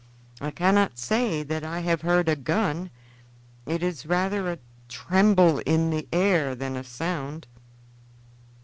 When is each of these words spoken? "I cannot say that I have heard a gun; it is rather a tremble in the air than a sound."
"I 0.41 0.49
cannot 0.49 0.97
say 0.97 1.43
that 1.43 1.63
I 1.63 1.81
have 1.81 2.01
heard 2.01 2.27
a 2.27 2.35
gun; 2.35 2.89
it 3.67 3.83
is 3.83 4.07
rather 4.07 4.49
a 4.51 4.57
tremble 4.89 5.59
in 5.59 5.91
the 5.91 6.07
air 6.11 6.55
than 6.55 6.75
a 6.75 6.83
sound." 6.83 7.45